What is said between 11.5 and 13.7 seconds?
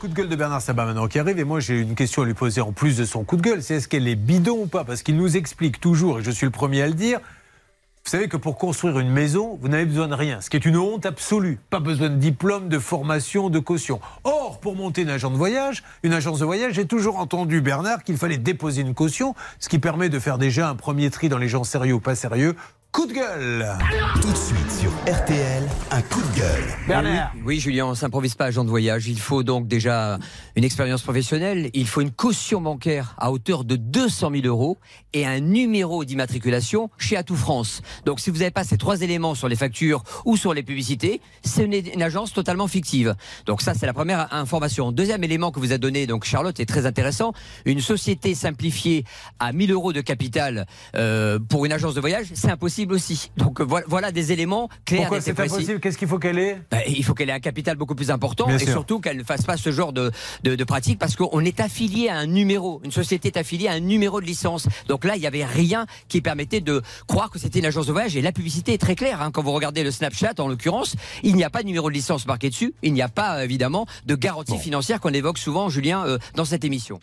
Pas besoin de diplôme, de formation, de